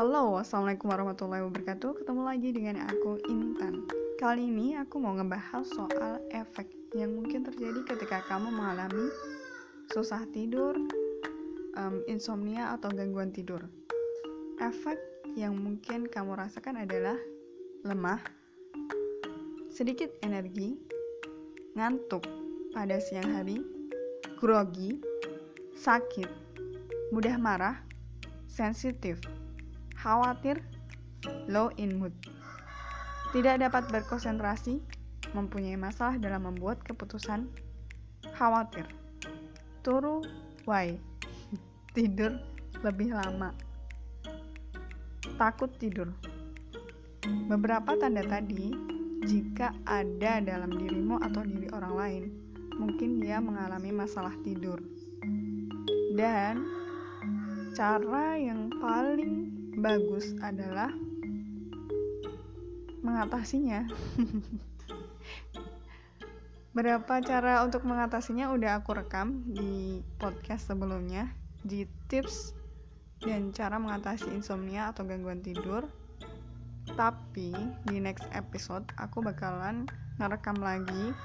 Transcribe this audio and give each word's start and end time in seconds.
Halo, 0.00 0.40
Assalamualaikum 0.40 0.88
warahmatullahi 0.88 1.44
wabarakatuh. 1.44 2.00
Ketemu 2.00 2.22
lagi 2.24 2.48
dengan 2.56 2.88
aku, 2.88 3.20
Intan. 3.28 3.84
Kali 4.16 4.48
ini 4.48 4.72
aku 4.72 4.96
mau 4.96 5.12
ngebahas 5.12 5.60
soal 5.68 6.24
efek 6.32 6.72
yang 6.96 7.20
mungkin 7.20 7.44
terjadi 7.44 7.84
ketika 7.84 8.24
kamu 8.24 8.48
mengalami 8.48 9.12
susah 9.92 10.24
tidur, 10.32 10.72
um, 11.76 12.00
insomnia, 12.08 12.72
atau 12.72 12.88
gangguan 12.88 13.28
tidur. 13.28 13.60
Efek 14.56 14.96
yang 15.36 15.52
mungkin 15.60 16.08
kamu 16.08 16.32
rasakan 16.32 16.80
adalah 16.80 17.20
lemah, 17.84 18.24
sedikit 19.68 20.16
energi, 20.24 20.80
ngantuk 21.76 22.24
pada 22.72 22.96
siang 23.04 23.36
hari, 23.36 23.60
grogi, 24.40 24.96
sakit, 25.76 26.32
mudah 27.12 27.36
marah, 27.36 27.84
sensitif, 28.48 29.20
khawatir, 30.00 30.64
low 31.52 31.68
in 31.76 32.00
mood, 32.00 32.16
tidak 33.36 33.60
dapat 33.60 33.84
berkonsentrasi, 33.92 34.80
mempunyai 35.36 35.76
masalah 35.76 36.16
dalam 36.16 36.48
membuat 36.48 36.80
keputusan, 36.88 37.52
khawatir, 38.32 38.88
turu, 39.84 40.24
why, 40.64 40.96
tidur 41.96 42.40
lebih 42.80 43.12
lama, 43.12 43.52
takut 45.36 45.68
tidur. 45.76 46.08
Beberapa 47.52 47.92
tanda 48.00 48.24
tadi, 48.24 48.72
jika 49.28 49.76
ada 49.84 50.40
dalam 50.40 50.72
dirimu 50.72 51.20
atau 51.20 51.44
diri 51.44 51.68
orang 51.76 51.94
lain, 51.94 52.24
mungkin 52.80 53.20
dia 53.20 53.36
mengalami 53.36 53.92
masalah 53.92 54.32
tidur. 54.40 54.80
Dan 56.16 56.64
cara 57.76 58.36
yang 58.36 58.72
paling 58.80 59.09
bagus 59.80 60.36
adalah 60.44 60.92
mengatasinya. 63.00 63.88
Berapa 66.76 67.24
cara 67.24 67.64
untuk 67.64 67.88
mengatasinya 67.88 68.52
udah 68.52 68.84
aku 68.84 68.94
rekam 68.94 69.42
di 69.48 70.04
podcast 70.20 70.70
sebelumnya 70.70 71.32
di 71.64 71.88
tips 72.06 72.52
dan 73.24 73.50
cara 73.56 73.80
mengatasi 73.80 74.28
insomnia 74.30 74.92
atau 74.92 75.08
gangguan 75.08 75.40
tidur. 75.40 75.88
Tapi 76.92 77.56
di 77.88 77.96
next 77.98 78.28
episode 78.36 78.84
aku 79.00 79.24
bakalan 79.24 79.88
ngerekam 80.20 80.60
lagi 80.60 81.16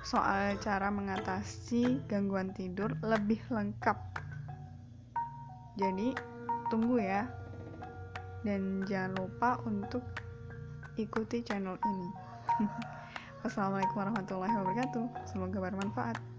soal 0.00 0.56
cara 0.64 0.88
mengatasi 0.88 2.08
gangguan 2.08 2.56
tidur 2.56 2.96
lebih 3.04 3.38
lengkap. 3.52 4.00
Jadi 5.78 6.16
tunggu 6.72 6.98
ya 6.98 7.28
dan 8.46 8.86
jangan 8.86 9.18
lupa 9.18 9.58
untuk 9.66 10.02
ikuti 10.98 11.42
channel 11.42 11.78
ini. 11.78 12.08
Wassalamualaikum 13.46 13.96
warahmatullahi 14.02 14.54
wabarakatuh. 14.54 15.06
Semoga 15.30 15.58
bermanfaat. 15.62 16.37